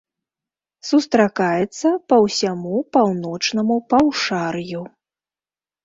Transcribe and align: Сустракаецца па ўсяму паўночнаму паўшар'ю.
Сустракаецца 0.91 1.87
па 2.11 2.17
ўсяму 2.25 2.75
паўночнаму 2.99 3.75
паўшар'ю. 3.95 4.83